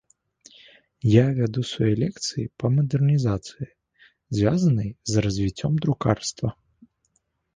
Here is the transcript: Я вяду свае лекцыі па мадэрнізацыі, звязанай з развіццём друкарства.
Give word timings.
Я 1.07 1.23
вяду 1.39 1.61
свае 1.71 1.89
лекцыі 2.03 2.45
па 2.63 2.71
мадэрнізацыі, 2.77 3.67
звязанай 4.39 4.89
з 5.11 5.25
развіццём 5.27 5.73
друкарства. 5.83 6.49